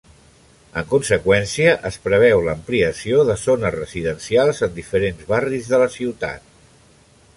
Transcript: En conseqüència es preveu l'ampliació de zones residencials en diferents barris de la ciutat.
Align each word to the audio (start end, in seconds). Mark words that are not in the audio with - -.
En 0.81 0.85
conseqüència 0.93 1.75
es 1.89 1.99
preveu 2.07 2.41
l'ampliació 2.47 3.19
de 3.27 3.35
zones 3.43 3.75
residencials 3.77 4.63
en 4.69 4.75
diferents 4.79 5.29
barris 5.35 5.71
de 5.75 5.83
la 5.85 5.91
ciutat. 5.99 6.49